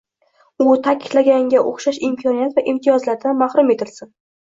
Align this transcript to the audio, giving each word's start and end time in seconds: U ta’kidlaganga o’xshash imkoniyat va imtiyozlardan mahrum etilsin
U 0.65 0.73
ta’kidlaganga 0.87 1.63
o’xshash 1.73 2.01
imkoniyat 2.09 2.59
va 2.59 2.67
imtiyozlardan 2.75 3.43
mahrum 3.47 3.75
etilsin 3.81 4.15